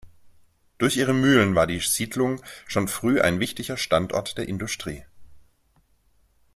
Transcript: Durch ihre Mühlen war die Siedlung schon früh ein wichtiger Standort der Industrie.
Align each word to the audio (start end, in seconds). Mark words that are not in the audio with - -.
Durch 0.79 0.97
ihre 0.97 1.13
Mühlen 1.13 1.53
war 1.53 1.67
die 1.67 1.77
Siedlung 1.79 2.41
schon 2.65 2.87
früh 2.87 3.21
ein 3.21 3.39
wichtiger 3.39 3.77
Standort 3.77 4.35
der 4.35 4.47
Industrie. 4.49 5.03